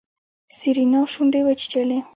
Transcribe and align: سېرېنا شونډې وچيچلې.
سېرېنا 0.57 1.01
شونډې 1.13 1.41
وچيچلې. 1.45 1.99